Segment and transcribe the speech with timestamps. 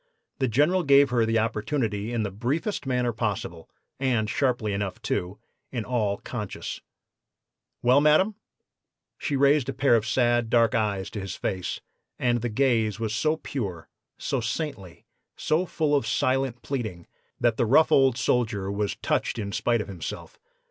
[0.39, 3.69] The General gave her the opportunity in the briefest manner possible,
[3.99, 5.37] and sharply enough, too,
[5.71, 6.81] in all conscience.
[7.83, 8.33] "'Well, madam?'
[9.19, 11.81] "She raised a pair of sad, dark eyes to his face,
[12.17, 15.05] and the gaze was so pure, so saintly,
[15.37, 17.05] so full of silent pleading,
[17.39, 20.39] that the rough old soldier was touched in spite of himself.